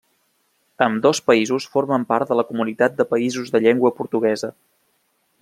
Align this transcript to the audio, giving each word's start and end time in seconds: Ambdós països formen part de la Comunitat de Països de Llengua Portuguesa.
Ambdós 0.85 1.21
països 1.31 1.67
formen 1.75 2.07
part 2.13 2.31
de 2.31 2.39
la 2.41 2.47
Comunitat 2.53 2.97
de 3.03 3.07
Països 3.13 3.53
de 3.57 3.63
Llengua 3.67 3.93
Portuguesa. 4.01 4.53